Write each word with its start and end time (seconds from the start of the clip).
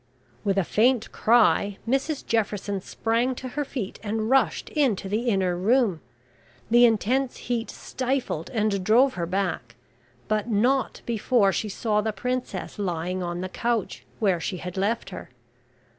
With 0.43 0.57
a 0.57 0.63
faint 0.63 1.11
cry, 1.11 1.77
Mrs 1.87 2.25
Jefferson 2.25 2.81
sprang 2.81 3.35
to 3.35 3.49
her 3.49 3.63
feet, 3.63 3.99
and 4.01 4.31
rushed 4.31 4.69
into 4.69 5.07
the 5.07 5.29
inner 5.29 5.55
room. 5.55 6.01
The 6.71 6.85
intense 6.85 7.37
heat 7.37 7.69
stifled, 7.69 8.49
and 8.49 8.83
drove 8.83 9.13
her 9.13 9.27
back; 9.27 9.75
but 10.27 10.47
not 10.47 11.03
before 11.05 11.51
she 11.51 11.69
saw 11.69 12.01
the 12.01 12.13
Princess 12.13 12.79
lying 12.79 13.21
on 13.21 13.41
the 13.41 13.49
couch, 13.49 14.03
where 14.17 14.39
she 14.39 14.57
had 14.57 14.75
left 14.75 15.11
her... 15.11 15.29